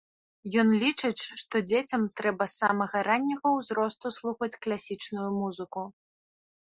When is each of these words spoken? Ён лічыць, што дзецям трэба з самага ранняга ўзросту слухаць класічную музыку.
Ён 0.61 0.69
лічыць, 0.83 1.27
што 1.41 1.55
дзецям 1.69 2.07
трэба 2.21 2.43
з 2.53 2.57
самага 2.61 2.97
ранняга 3.09 3.47
ўзросту 3.59 4.07
слухаць 4.19 4.53
класічную 4.67 5.29
музыку. 5.39 5.81